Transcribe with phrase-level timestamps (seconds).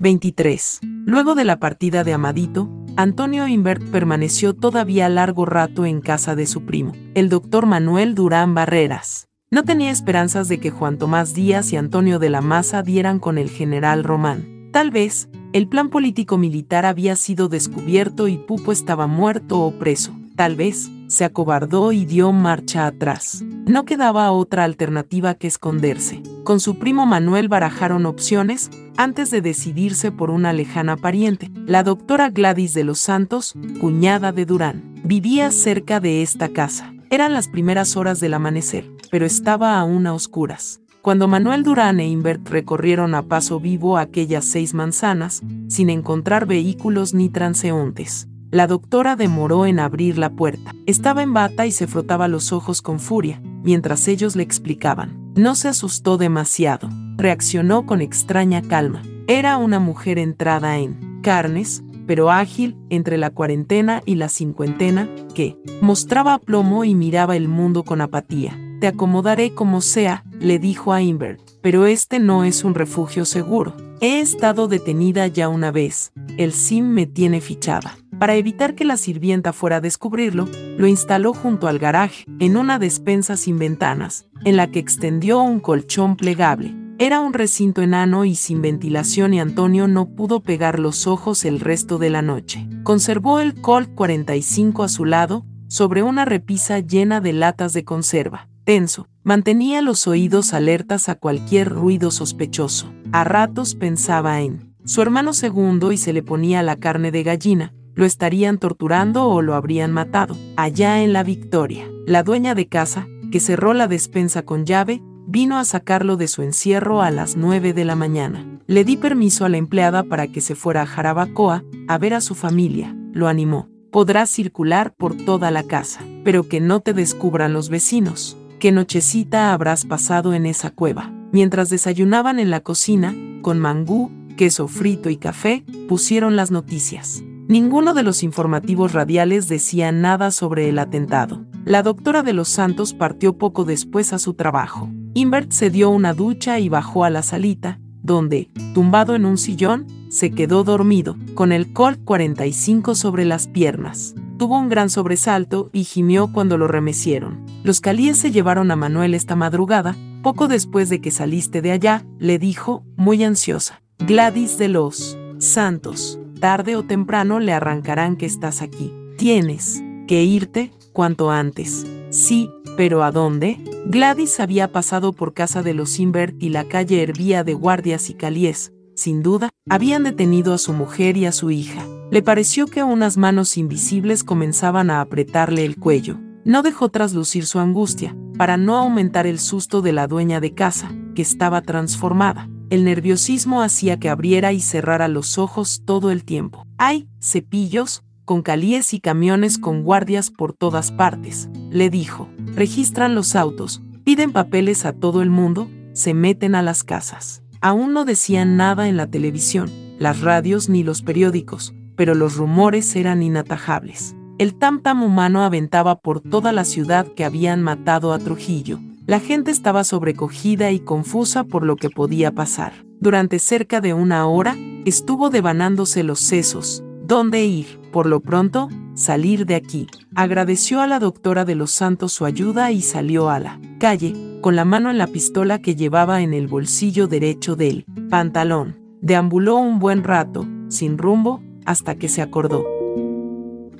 [0.00, 0.78] 23.
[1.06, 6.46] Luego de la partida de Amadito, Antonio Invert permaneció todavía largo rato en casa de
[6.46, 9.26] su primo, el doctor Manuel Durán Barreras.
[9.50, 13.38] No tenía esperanzas de que Juan Tomás Díaz y Antonio de la Maza dieran con
[13.38, 14.68] el general Román.
[14.72, 20.12] Tal vez, el plan político militar había sido descubierto y Pupo estaba muerto o preso.
[20.38, 23.42] Tal vez, se acobardó y dio marcha atrás.
[23.66, 26.22] No quedaba otra alternativa que esconderse.
[26.44, 31.50] Con su primo Manuel barajaron opciones antes de decidirse por una lejana pariente.
[31.66, 36.94] La doctora Gladys de los Santos, cuñada de Durán, vivía cerca de esta casa.
[37.10, 40.80] Eran las primeras horas del amanecer, pero estaba aún a oscuras.
[41.02, 47.12] Cuando Manuel Durán e Invert recorrieron a paso vivo aquellas seis manzanas, sin encontrar vehículos
[47.12, 50.74] ni transeúntes, la doctora demoró en abrir la puerta.
[50.86, 55.32] Estaba en bata y se frotaba los ojos con furia, mientras ellos le explicaban.
[55.34, 59.02] No se asustó demasiado, reaccionó con extraña calma.
[59.26, 65.58] Era una mujer entrada en carnes, pero ágil entre la cuarentena y la cincuentena, que
[65.82, 68.58] mostraba plomo y miraba el mundo con apatía.
[68.80, 73.74] Te acomodaré como sea, le dijo a Invert, pero este no es un refugio seguro.
[74.00, 77.96] He estado detenida ya una vez, el SIM me tiene fichada.
[78.18, 82.80] Para evitar que la sirvienta fuera a descubrirlo, lo instaló junto al garaje, en una
[82.80, 86.74] despensa sin ventanas, en la que extendió un colchón plegable.
[86.98, 91.60] Era un recinto enano y sin ventilación y Antonio no pudo pegar los ojos el
[91.60, 92.66] resto de la noche.
[92.82, 98.48] Conservó el Colt 45 a su lado, sobre una repisa llena de latas de conserva.
[98.64, 102.92] Tenso, mantenía los oídos alertas a cualquier ruido sospechoso.
[103.12, 107.74] A ratos pensaba en su hermano segundo y se le ponía la carne de gallina,
[107.98, 110.36] lo estarían torturando o lo habrían matado.
[110.56, 115.58] Allá en la Victoria, la dueña de casa, que cerró la despensa con llave, vino
[115.58, 118.46] a sacarlo de su encierro a las 9 de la mañana.
[118.68, 122.20] Le di permiso a la empleada para que se fuera a Jarabacoa a ver a
[122.20, 122.96] su familia.
[123.12, 123.68] Lo animó.
[123.90, 128.36] Podrás circular por toda la casa, pero que no te descubran los vecinos.
[128.60, 131.12] ¿Qué nochecita habrás pasado en esa cueva?
[131.32, 137.24] Mientras desayunaban en la cocina, con mangú, queso frito y café, pusieron las noticias.
[137.48, 141.46] Ninguno de los informativos radiales decía nada sobre el atentado.
[141.64, 144.90] La doctora de los Santos partió poco después a su trabajo.
[145.14, 149.86] Invert se dio una ducha y bajó a la salita, donde, tumbado en un sillón,
[150.10, 154.14] se quedó dormido, con el Colt 45 sobre las piernas.
[154.36, 157.46] Tuvo un gran sobresalto y gimió cuando lo remecieron.
[157.64, 162.04] Los calíes se llevaron a Manuel esta madrugada, poco después de que saliste de allá,
[162.18, 163.80] le dijo, muy ansiosa.
[164.00, 168.92] Gladys de los Santos tarde o temprano le arrancarán que estás aquí.
[169.16, 171.86] Tienes que irte cuanto antes.
[172.10, 173.58] Sí, pero ¿a dónde?
[173.86, 178.14] Gladys había pasado por casa de los Invert y la calle hervía de guardias y
[178.14, 178.72] calíes.
[178.94, 181.86] Sin duda, habían detenido a su mujer y a su hija.
[182.10, 186.18] Le pareció que unas manos invisibles comenzaban a apretarle el cuello.
[186.44, 190.90] No dejó traslucir su angustia, para no aumentar el susto de la dueña de casa,
[191.14, 192.48] que estaba transformada.
[192.70, 196.66] El nerviosismo hacía que abriera y cerrara los ojos todo el tiempo.
[196.76, 202.28] Hay cepillos, con calíes y camiones con guardias por todas partes, le dijo.
[202.54, 207.42] Registran los autos, piden papeles a todo el mundo, se meten a las casas.
[207.62, 212.94] Aún no decían nada en la televisión, las radios ni los periódicos, pero los rumores
[212.96, 214.14] eran inatajables.
[214.36, 219.20] El tam tam humano aventaba por toda la ciudad que habían matado a Trujillo, la
[219.20, 222.74] gente estaba sobrecogida y confusa por lo que podía pasar.
[223.00, 224.54] Durante cerca de una hora,
[224.84, 226.84] estuvo devanándose los sesos.
[227.06, 227.80] ¿Dónde ir?
[227.90, 229.86] Por lo pronto, salir de aquí.
[230.14, 234.56] Agradeció a la doctora de los Santos su ayuda y salió a la calle, con
[234.56, 238.76] la mano en la pistola que llevaba en el bolsillo derecho del pantalón.
[239.00, 242.66] Deambuló un buen rato, sin rumbo, hasta que se acordó.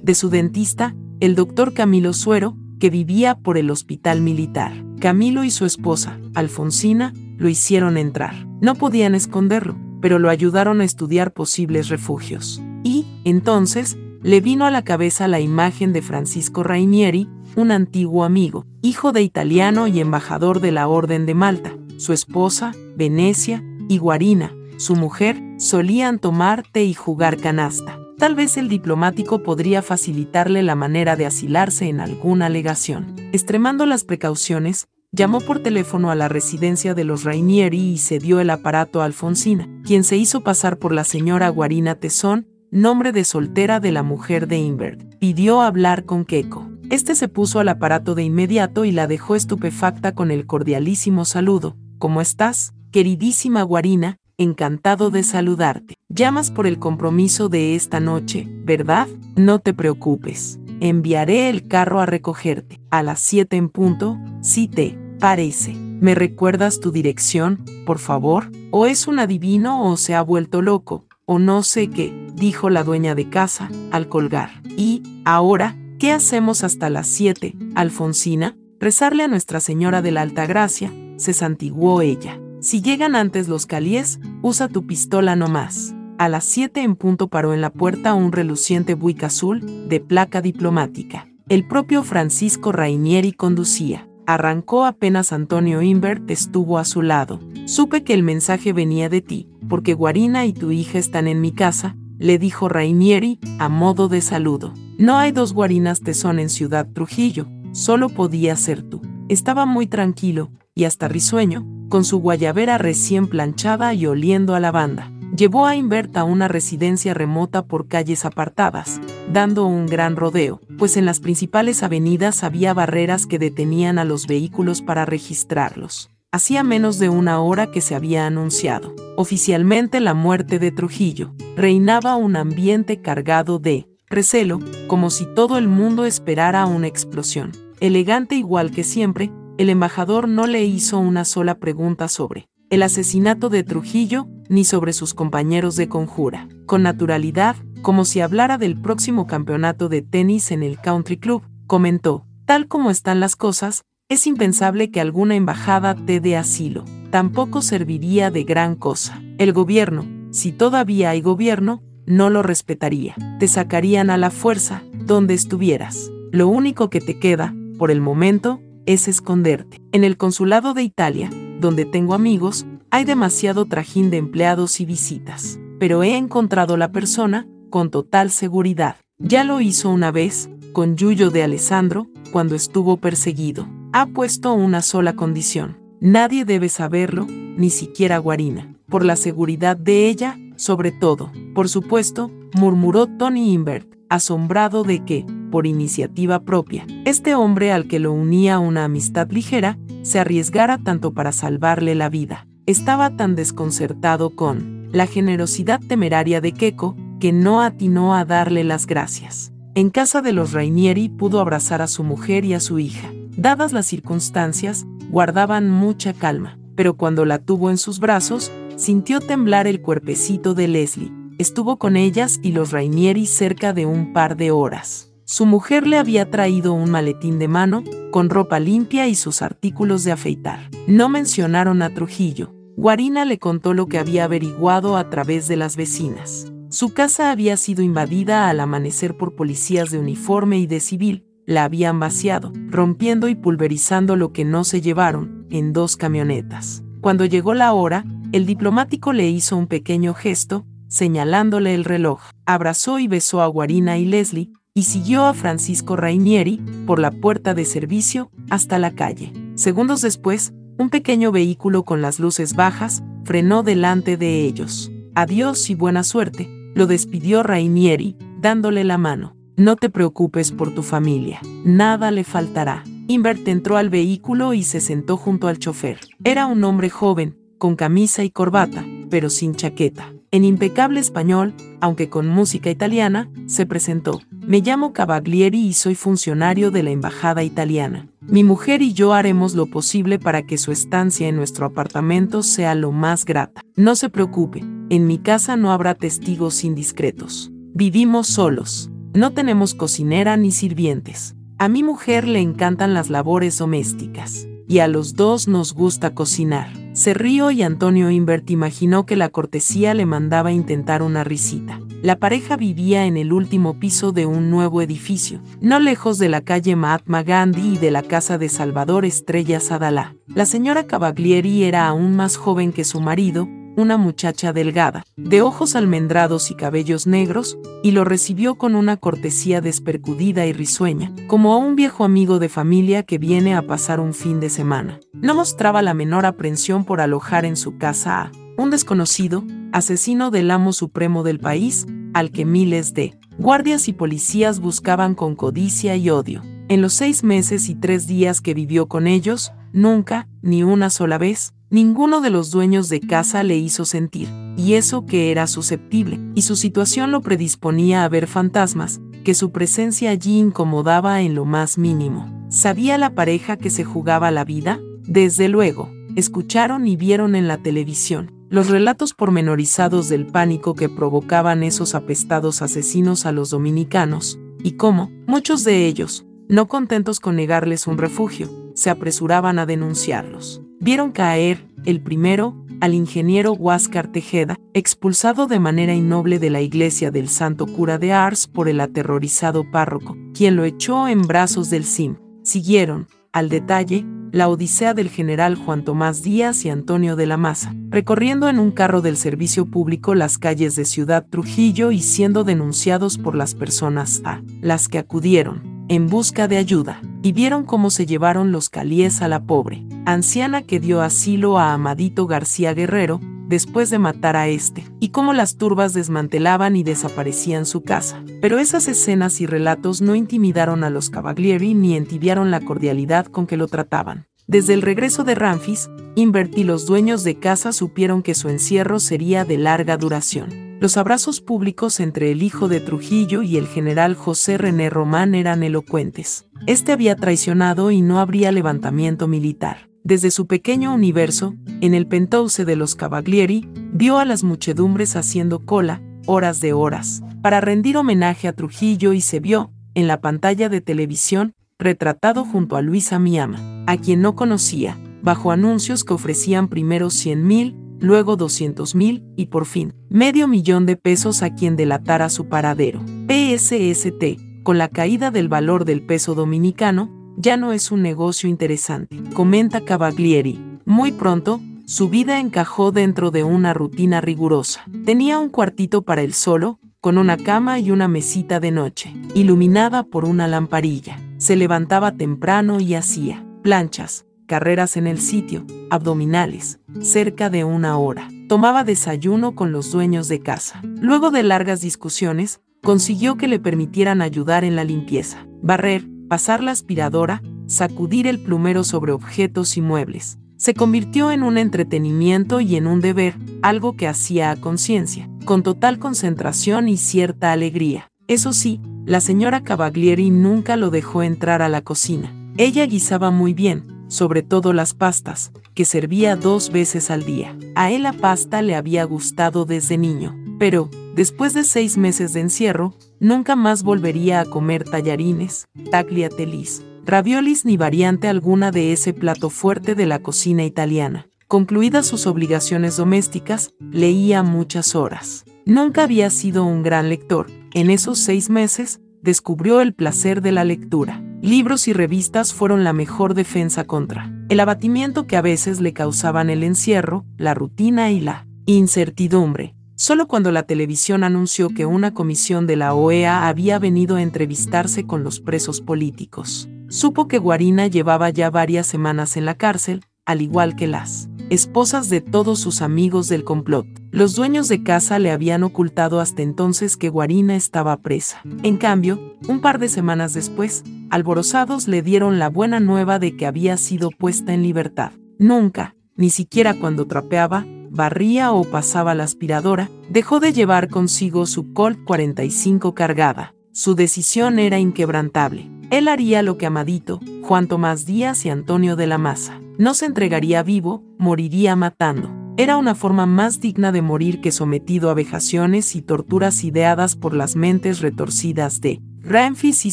[0.03, 4.88] De su dentista, el doctor Camilo Suero, que vivía por el hospital militar.
[4.99, 8.47] Camilo y su esposa, Alfonsina, lo hicieron entrar.
[8.61, 12.63] No podían esconderlo, pero lo ayudaron a estudiar posibles refugios.
[12.83, 18.67] Y, entonces, le vino a la cabeza la imagen de Francisco Rainieri, un antiguo amigo,
[18.83, 21.73] hijo de italiano y embajador de la Orden de Malta.
[21.97, 27.99] Su esposa, Venecia, y Guarina, su mujer, solían tomar té y jugar canasta.
[28.19, 33.15] Tal vez el diplomático podría facilitarle la manera de asilarse en alguna alegación.
[33.33, 38.41] Extremando las precauciones, llamó por teléfono a la residencia de los Rainieri y se dio
[38.41, 43.23] el aparato a Alfonsina, quien se hizo pasar por la señora Guarina Tesón, nombre de
[43.23, 45.01] soltera de la mujer de Invert.
[45.21, 46.69] Pidió hablar con Keiko.
[46.91, 51.77] Este se puso al aparato de inmediato y la dejó estupefacta con el cordialísimo saludo.
[51.99, 54.18] ¿Cómo estás, queridísima Guarina?
[54.39, 55.95] Encantado de saludarte.
[56.09, 59.09] Llamas por el compromiso de esta noche, ¿verdad?
[59.37, 60.61] No te preocupes.
[60.81, 62.81] Enviaré el carro a recogerte.
[62.91, 65.75] A las 7 en punto, si te parece.
[65.75, 68.53] ¿Me recuerdas tu dirección, por favor?
[68.71, 71.05] ¿O es un adivino o se ha vuelto loco?
[71.27, 74.63] O no sé qué, dijo la dueña de casa, al colgar.
[74.77, 78.57] Y, ahora, ¿qué hacemos hasta las 7, Alfonsina?
[78.79, 82.41] Rezarle a Nuestra Señora de la Alta Gracia, se santiguó ella.
[82.61, 85.95] Si llegan antes los calíes, usa tu pistola no más.
[86.19, 90.43] A las 7 en punto paró en la puerta un reluciente Buick azul, de placa
[90.43, 91.29] diplomática.
[91.49, 94.09] El propio Francisco Rainieri conducía.
[94.27, 97.39] Arrancó apenas Antonio Invert estuvo a su lado.
[97.67, 101.53] Supe que el mensaje venía de ti, porque Guarina y tu hija están en mi
[101.53, 104.75] casa, le dijo Rainieri, a modo de saludo.
[104.99, 109.01] No hay dos Guarinas Tesón en Ciudad Trujillo, solo podía ser tú.
[109.29, 115.11] Estaba muy tranquilo, y hasta risueño, con su guayabera recién planchada y oliendo a lavanda.
[115.37, 119.01] Llevó a Invert a una residencia remota por calles apartadas,
[119.33, 124.27] dando un gran rodeo, pues en las principales avenidas había barreras que detenían a los
[124.27, 126.11] vehículos para registrarlos.
[126.33, 131.35] Hacía menos de una hora que se había anunciado oficialmente la muerte de Trujillo.
[131.57, 137.51] Reinaba un ambiente cargado de recelo, como si todo el mundo esperara una explosión.
[137.81, 143.49] Elegante igual que siempre, el embajador no le hizo una sola pregunta sobre el asesinato
[143.49, 146.49] de Trujillo ni sobre sus compañeros de conjura.
[146.65, 152.25] Con naturalidad, como si hablara del próximo campeonato de tenis en el Country Club, comentó,
[152.45, 156.85] tal como están las cosas, es impensable que alguna embajada te dé asilo.
[157.11, 159.21] Tampoco serviría de gran cosa.
[159.39, 163.17] El gobierno, si todavía hay gobierno, no lo respetaría.
[163.41, 166.11] Te sacarían a la fuerza, donde estuvieras.
[166.31, 169.83] Lo único que te queda, por el momento, es esconderte.
[169.93, 171.31] En el consulado de Italia,
[171.61, 175.61] donde tengo amigos, hay demasiado trajín de empleados y visitas.
[175.79, 178.97] Pero he encontrado la persona, con total seguridad.
[179.19, 183.69] Ya lo hizo una vez, con Yuyo de Alessandro, cuando estuvo perseguido.
[183.93, 185.77] Ha puesto una sola condición.
[186.01, 188.75] Nadie debe saberlo, ni siquiera Guarina.
[188.89, 191.31] Por la seguridad de ella, sobre todo.
[191.55, 197.99] Por supuesto, murmuró Tony Invert, asombrado de que, por iniciativa propia, este hombre al que
[197.99, 202.47] lo unía una amistad ligera, se arriesgara tanto para salvarle la vida.
[202.67, 208.87] Estaba tan desconcertado con la generosidad temeraria de Keiko que no atinó a darle las
[208.87, 209.53] gracias.
[209.75, 213.13] En casa de los Rainieri pudo abrazar a su mujer y a su hija.
[213.37, 219.67] Dadas las circunstancias, guardaban mucha calma, pero cuando la tuvo en sus brazos, sintió temblar
[219.67, 221.13] el cuerpecito de Leslie.
[221.39, 225.08] Estuvo con ellas y los Rainieri cerca de un par de horas.
[225.31, 230.03] Su mujer le había traído un maletín de mano, con ropa limpia y sus artículos
[230.03, 230.71] de afeitar.
[230.87, 232.55] No mencionaron a Trujillo.
[232.79, 236.51] Guarina le contó lo que había averiguado a través de las vecinas.
[236.71, 241.65] Su casa había sido invadida al amanecer por policías de uniforme y de civil, la
[241.65, 246.83] habían vaciado, rompiendo y pulverizando lo que no se llevaron, en dos camionetas.
[247.03, 252.23] Cuando llegó la hora, el diplomático le hizo un pequeño gesto, señalándole el reloj.
[252.47, 257.53] Abrazó y besó a Guarina y Leslie, y siguió a Francisco Rainieri por la puerta
[257.53, 259.33] de servicio hasta la calle.
[259.57, 264.93] Segundos después, un pequeño vehículo con las luces bajas frenó delante de ellos.
[265.17, 269.35] Adiós y buena suerte, lo despidió Rainieri, dándole la mano.
[269.57, 272.85] No te preocupes por tu familia, nada le faltará.
[273.09, 275.99] Invert entró al vehículo y se sentó junto al chofer.
[276.23, 280.13] Era un hombre joven, con camisa y corbata, pero sin chaqueta.
[280.31, 284.21] En impecable español, aunque con música italiana, se presentó.
[284.49, 288.09] Me llamo Cavaglieri y soy funcionario de la Embajada Italiana.
[288.23, 292.75] Mi mujer y yo haremos lo posible para que su estancia en nuestro apartamento sea
[292.75, 293.61] lo más grata.
[293.77, 297.51] No se preocupe, en mi casa no habrá testigos indiscretos.
[297.75, 298.91] Vivimos solos.
[299.13, 301.37] No tenemos cocinera ni sirvientes.
[301.59, 304.49] A mi mujer le encantan las labores domésticas.
[304.69, 306.71] Y a los dos nos gusta cocinar.
[306.93, 311.81] Se rió y Antonio Invert imaginó que la cortesía le mandaba intentar una risita.
[312.03, 316.43] La pareja vivía en el último piso de un nuevo edificio, no lejos de la
[316.43, 320.15] calle Mahatma Gandhi y de la casa de Salvador Estrella Sadalá.
[320.27, 323.49] La señora Cavaglieri era aún más joven que su marido,
[323.79, 329.61] una muchacha delgada, de ojos almendrados y cabellos negros, y lo recibió con una cortesía
[329.61, 334.15] despercudida y risueña, como a un viejo amigo de familia que viene a pasar un
[334.15, 334.99] fin de semana.
[335.13, 340.51] No mostraba la menor aprensión por alojar en su casa a un desconocido, asesino del
[340.51, 346.11] amo supremo del país, al que miles de guardias y policías buscaban con codicia y
[346.11, 346.43] odio.
[346.69, 351.17] En los seis meses y tres días que vivió con ellos, nunca, ni una sola
[351.17, 356.19] vez, Ninguno de los dueños de casa le hizo sentir, y eso que era susceptible,
[356.35, 361.45] y su situación lo predisponía a ver fantasmas, que su presencia allí incomodaba en lo
[361.45, 362.47] más mínimo.
[362.49, 364.81] ¿Sabía la pareja que se jugaba la vida?
[365.03, 371.63] Desde luego, escucharon y vieron en la televisión los relatos pormenorizados del pánico que provocaban
[371.63, 377.87] esos apestados asesinos a los dominicanos, y cómo, muchos de ellos, no contentos con negarles
[377.87, 380.63] un refugio, se apresuraban a denunciarlos.
[380.81, 387.11] Vieron caer, el primero, al ingeniero Huáscar Tejeda, expulsado de manera innoble de la iglesia
[387.11, 391.85] del Santo Cura de Ars por el aterrorizado párroco, quien lo echó en brazos del
[391.85, 392.17] CIM.
[392.43, 397.75] Siguieron, al detalle, la odisea del general Juan Tomás Díaz y Antonio de la Maza,
[397.89, 403.19] recorriendo en un carro del servicio público las calles de Ciudad Trujillo y siendo denunciados
[403.19, 408.07] por las personas a las que acudieron en busca de ayuda, y vieron cómo se
[408.07, 413.91] llevaron los calíes a la pobre, anciana que dio asilo a Amadito García Guerrero, después
[413.91, 418.23] de matar a este, y cómo las turbas desmantelaban y desaparecían su casa.
[418.41, 423.47] Pero esas escenas y relatos no intimidaron a los Cavaglieri ni entibiaron la cordialidad con
[423.47, 424.27] que lo trataban.
[424.47, 428.99] Desde el regreso de Ramfis, Invert y los dueños de casa supieron que su encierro
[428.99, 430.69] sería de larga duración.
[430.81, 435.63] Los abrazos públicos entre el hijo de Trujillo y el general José René Román eran
[435.63, 436.47] elocuentes.
[436.67, 439.89] Este había traicionado y no habría levantamiento militar.
[440.05, 445.65] Desde su pequeño universo, en el penthouse de los Cavaglieri, vio a las muchedumbres haciendo
[445.65, 450.69] cola, horas de horas, para rendir homenaje a Trujillo y se vio, en la pantalla
[450.69, 456.69] de televisión, retratado junto a Luisa Miama, a quien no conocía, bajo anuncios que ofrecían
[456.69, 461.77] primero 100 mil, luego 200 mil y por fin, medio millón de pesos a quien
[461.77, 463.01] delatara su paradero.
[463.29, 467.09] PSST, con la caída del valor del peso dominicano,
[467.39, 470.61] ya no es un negocio interesante, comenta Cavaglieri.
[470.85, 474.85] Muy pronto, su vida encajó dentro de una rutina rigurosa.
[475.07, 480.03] Tenía un cuartito para él solo, con una cama y una mesita de noche, iluminada
[480.03, 481.19] por una lamparilla.
[481.39, 488.29] Se levantaba temprano y hacía planchas, carreras en el sitio, abdominales, cerca de una hora.
[488.51, 490.83] Tomaba desayuno con los dueños de casa.
[491.01, 496.73] Luego de largas discusiones, consiguió que le permitieran ayudar en la limpieza, barrer, pasar la
[496.73, 500.39] aspiradora, sacudir el plumero sobre objetos y muebles.
[500.57, 505.63] Se convirtió en un entretenimiento y en un deber, algo que hacía a conciencia, con
[505.63, 508.09] total concentración y cierta alegría.
[508.27, 512.35] Eso sí, la señora Cavaglieri nunca lo dejó entrar a la cocina.
[512.57, 517.57] Ella guisaba muy bien, sobre todo las pastas, que servía dos veces al día.
[517.77, 522.39] A él la pasta le había gustado desde niño, pero, después de seis meses de
[522.39, 529.51] encierro, nunca más volvería a comer tallarines, tagliatellis, raviolis ni variante alguna de ese plato
[529.51, 531.27] fuerte de la cocina italiana.
[531.49, 535.45] Concluidas sus obligaciones domésticas, leía muchas horas.
[535.67, 537.49] Nunca había sido un gran lector.
[537.75, 541.21] En esos seis meses, descubrió el placer de la lectura.
[541.43, 546.49] Libros y revistas fueron la mejor defensa contra el abatimiento que a veces le causaban
[546.49, 549.75] el encierro, la rutina y la incertidumbre.
[550.01, 555.09] Solo cuando la televisión anunció que una comisión de la OEA había venido a entrevistarse
[555.09, 560.41] con los presos políticos, supo que Guarina llevaba ya varias semanas en la cárcel, al
[560.41, 563.89] igual que las esposas de todos sus amigos del complot.
[564.13, 568.41] Los dueños de casa le habían ocultado hasta entonces que Guarina estaba presa.
[568.63, 573.47] En cambio, un par de semanas después, alborozados le dieron la buena nueva de que
[573.47, 575.11] había sido puesta en libertad.
[575.41, 581.73] Nunca, ni siquiera cuando trapeaba, barría o pasaba la aspiradora, dejó de llevar consigo su
[581.73, 583.55] Colt 45 cargada.
[583.73, 585.71] Su decisión era inquebrantable.
[585.91, 589.61] Él haría lo que Amadito, Juan Tomás Díaz y Antonio de la Maza.
[589.79, 592.31] No se entregaría vivo, moriría matando.
[592.57, 597.33] Era una forma más digna de morir que sometido a vejaciones y torturas ideadas por
[597.33, 599.93] las mentes retorcidas de Ramfis y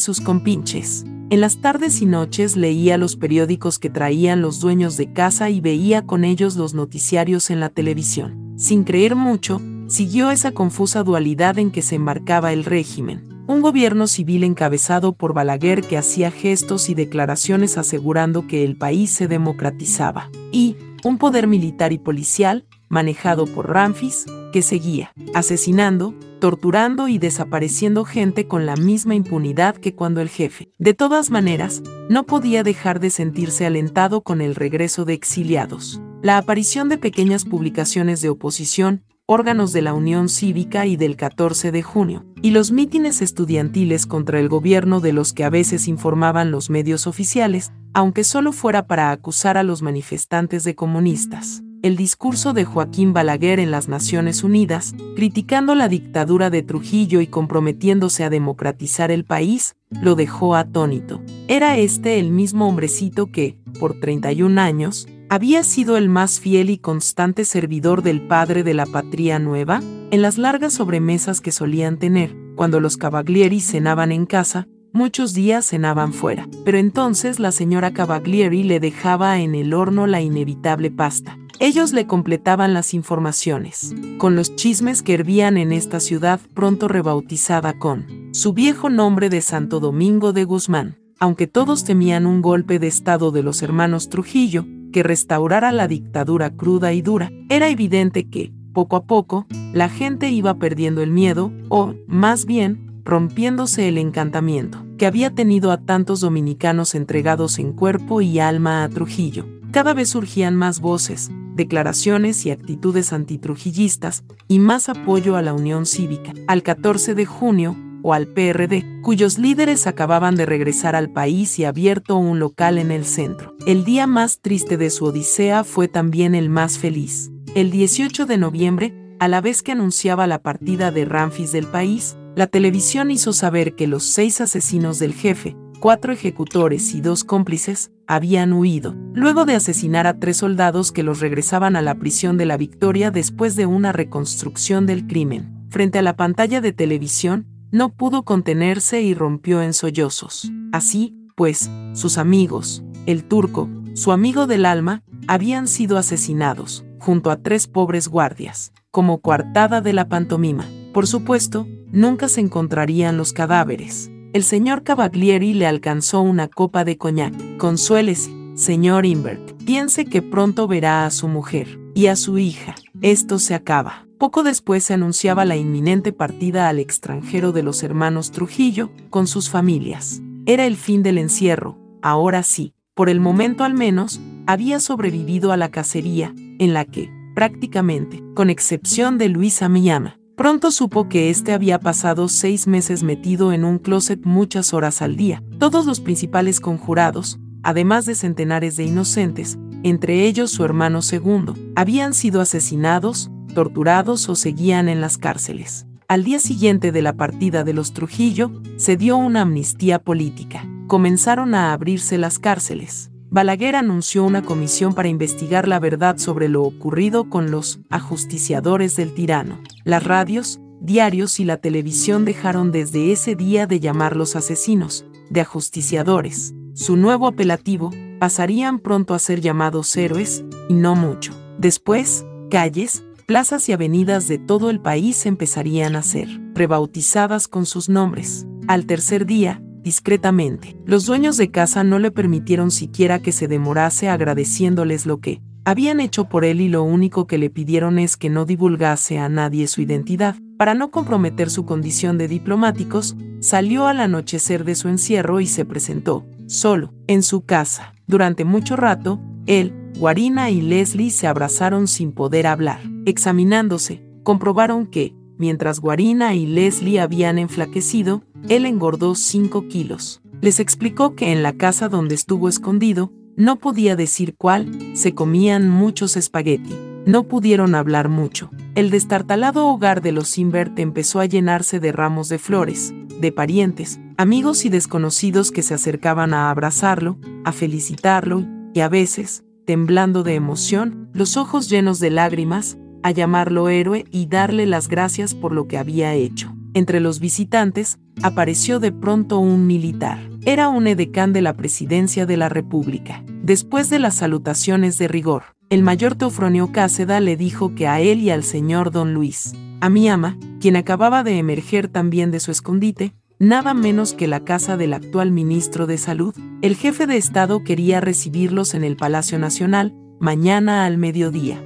[0.00, 1.04] sus compinches.
[1.28, 5.60] En las tardes y noches leía los periódicos que traían los dueños de casa y
[5.60, 8.54] veía con ellos los noticiarios en la televisión.
[8.56, 14.06] Sin creer mucho, siguió esa confusa dualidad en que se embarcaba el régimen un gobierno
[14.08, 20.30] civil encabezado por Balaguer que hacía gestos y declaraciones asegurando que el país se democratizaba,
[20.50, 28.04] y un poder militar y policial, manejado por Ramfis, que seguía asesinando, torturando y desapareciendo
[28.04, 30.70] gente con la misma impunidad que cuando el jefe.
[30.78, 36.00] De todas maneras, no podía dejar de sentirse alentado con el regreso de exiliados.
[36.22, 41.72] La aparición de pequeñas publicaciones de oposición órganos de la Unión Cívica y del 14
[41.72, 46.52] de junio, y los mítines estudiantiles contra el gobierno de los que a veces informaban
[46.52, 51.64] los medios oficiales, aunque solo fuera para acusar a los manifestantes de comunistas.
[51.86, 57.28] El discurso de Joaquín Balaguer en las Naciones Unidas, criticando la dictadura de Trujillo y
[57.28, 61.22] comprometiéndose a democratizar el país, lo dejó atónito.
[61.46, 66.78] Era este el mismo hombrecito que, por 31 años, había sido el más fiel y
[66.78, 72.34] constante servidor del padre de la patria nueva, en las largas sobremesas que solían tener,
[72.56, 78.64] cuando los Cavaglieri cenaban en casa, muchos días cenaban fuera, pero entonces la señora Cavaglieri
[78.64, 81.38] le dejaba en el horno la inevitable pasta.
[81.58, 87.78] Ellos le completaban las informaciones, con los chismes que hervían en esta ciudad pronto rebautizada
[87.78, 90.98] con su viejo nombre de Santo Domingo de Guzmán.
[91.18, 96.50] Aunque todos temían un golpe de estado de los hermanos Trujillo, que restaurara la dictadura
[96.50, 101.52] cruda y dura, era evidente que, poco a poco, la gente iba perdiendo el miedo,
[101.70, 108.20] o, más bien, rompiéndose el encantamiento, que había tenido a tantos dominicanos entregados en cuerpo
[108.20, 109.55] y alma a Trujillo.
[109.72, 115.86] Cada vez surgían más voces, declaraciones y actitudes antitrujillistas, y más apoyo a la Unión
[115.86, 116.32] Cívica.
[116.46, 121.64] Al 14 de junio, o al PRD, cuyos líderes acababan de regresar al país y
[121.64, 123.56] abierto un local en el centro.
[123.66, 127.32] El día más triste de su odisea fue también el más feliz.
[127.56, 132.16] El 18 de noviembre, a la vez que anunciaba la partida de Ramfis del país,
[132.36, 137.90] la televisión hizo saber que los seis asesinos del jefe, cuatro ejecutores y dos cómplices,
[138.06, 142.46] habían huido, luego de asesinar a tres soldados que los regresaban a la prisión de
[142.46, 145.66] la Victoria después de una reconstrucción del crimen.
[145.70, 150.50] Frente a la pantalla de televisión, no pudo contenerse y rompió en sollozos.
[150.72, 157.36] Así, pues, sus amigos, el turco, su amigo del alma, habían sido asesinados, junto a
[157.42, 160.66] tres pobres guardias, como coartada de la pantomima.
[160.92, 164.10] Por supuesto, nunca se encontrarían los cadáveres.
[164.36, 167.56] El señor Cavaglieri le alcanzó una copa de coñac.
[167.56, 169.54] Consuélese, señor Invert.
[169.64, 172.74] Piense que pronto verá a su mujer y a su hija.
[173.00, 174.06] Esto se acaba.
[174.18, 179.48] Poco después se anunciaba la inminente partida al extranjero de los hermanos Trujillo con sus
[179.48, 180.20] familias.
[180.44, 185.56] Era el fin del encierro, ahora sí, por el momento al menos, había sobrevivido a
[185.56, 191.52] la cacería, en la que, prácticamente, con excepción de Luisa Miyama, pronto supo que éste
[191.52, 195.42] había pasado seis meses metido en un closet muchas horas al día.
[195.58, 202.12] Todos los principales conjurados, además de centenares de inocentes, entre ellos su hermano segundo, habían
[202.12, 205.86] sido asesinados, torturados o seguían en las cárceles.
[206.06, 210.68] Al día siguiente de la partida de los Trujillo, se dio una amnistía política.
[210.86, 213.10] Comenzaron a abrirse las cárceles.
[213.36, 219.12] Balaguer anunció una comisión para investigar la verdad sobre lo ocurrido con los ajusticiadores del
[219.12, 219.60] tirano.
[219.84, 226.54] Las radios, diarios y la televisión dejaron desde ese día de llamarlos asesinos, de ajusticiadores.
[226.72, 231.34] Su nuevo apelativo, pasarían pronto a ser llamados héroes, y no mucho.
[231.58, 237.90] Después, calles, plazas y avenidas de todo el país empezarían a ser rebautizadas con sus
[237.90, 238.46] nombres.
[238.66, 240.76] Al tercer día, discretamente.
[240.84, 246.00] Los dueños de casa no le permitieron siquiera que se demorase agradeciéndoles lo que habían
[246.00, 249.68] hecho por él y lo único que le pidieron es que no divulgase a nadie
[249.68, 250.34] su identidad.
[250.58, 255.64] Para no comprometer su condición de diplomáticos, salió al anochecer de su encierro y se
[255.64, 257.94] presentó, solo, en su casa.
[258.08, 262.80] Durante mucho rato, él, Guarina y Leslie se abrazaron sin poder hablar.
[263.04, 270.20] Examinándose, comprobaron que, mientras Guarina y Leslie habían enflaquecido, él engordó 5 kilos.
[270.40, 275.68] Les explicó que en la casa donde estuvo escondido, no podía decir cuál, se comían
[275.68, 276.74] muchos espagueti.
[277.06, 278.50] No pudieron hablar mucho.
[278.74, 284.00] El destartalado hogar de los Invert empezó a llenarse de ramos de flores, de parientes,
[284.16, 288.44] amigos y desconocidos que se acercaban a abrazarlo, a felicitarlo
[288.74, 294.26] y, a veces, temblando de emoción, los ojos llenos de lágrimas, a llamarlo héroe y
[294.26, 296.52] darle las gracias por lo que había hecho.
[296.74, 300.18] Entre los visitantes, apareció de pronto un militar.
[300.44, 303.22] Era un edecán de la presidencia de la República.
[303.44, 308.18] Después de las salutaciones de rigor, el mayor Teofronio Cáceda le dijo que a él
[308.18, 312.50] y al señor don Luis, a mi ama, quien acababa de emerger también de su
[312.50, 317.62] escondite, nada menos que la casa del actual ministro de Salud, el jefe de Estado
[317.62, 321.62] quería recibirlos en el Palacio Nacional, mañana al mediodía,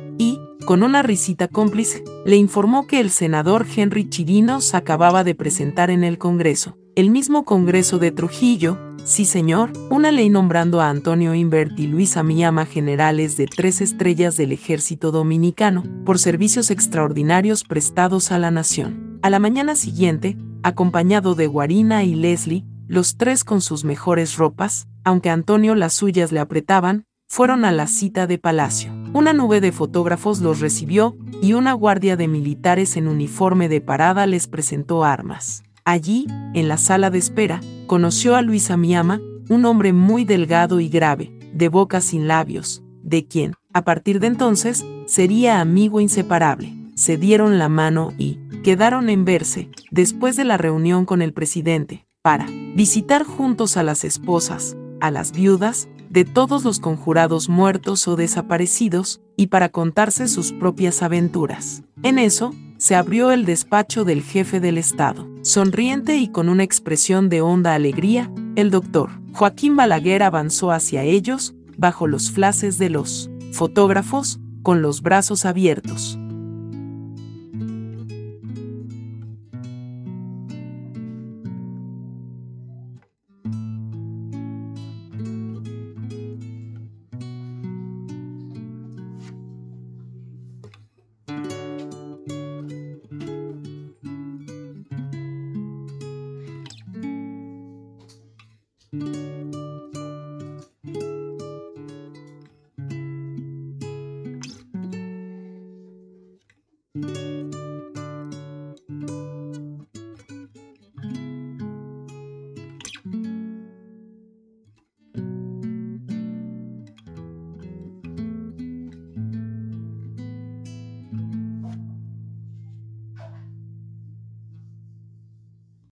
[0.65, 6.05] con una risita cómplice, le informó que el senador Henry Chirinos acababa de presentar en
[6.05, 11.79] el Congreso, el mismo Congreso de Trujillo, sí señor, una ley nombrando a Antonio Invert
[11.79, 18.39] y Luis Amiyama generales de tres estrellas del ejército dominicano, por servicios extraordinarios prestados a
[18.39, 19.19] la nación.
[19.23, 24.89] A la mañana siguiente, acompañado de Guarina y Leslie, los tres con sus mejores ropas,
[25.05, 29.00] aunque Antonio las suyas le apretaban, fueron a la cita de palacio.
[29.13, 34.25] Una nube de fotógrafos los recibió y una guardia de militares en uniforme de parada
[34.27, 35.65] les presentó armas.
[35.85, 40.89] Allí, en la sala de espera, conoció a Luisa Miama, un hombre muy delgado y
[40.89, 46.73] grave, de boca sin labios, de quien, a partir de entonces, sería amigo inseparable.
[46.95, 52.07] Se dieron la mano y quedaron en verse, después de la reunión con el presidente,
[52.23, 52.47] para
[52.77, 59.21] visitar juntos a las esposas, a las viudas, de todos los conjurados muertos o desaparecidos,
[59.37, 61.83] y para contarse sus propias aventuras.
[62.03, 65.29] En eso, se abrió el despacho del jefe del Estado.
[65.43, 71.55] Sonriente y con una expresión de honda alegría, el doctor Joaquín Balaguer avanzó hacia ellos,
[71.79, 76.19] bajo los flashes de los fotógrafos, con los brazos abiertos.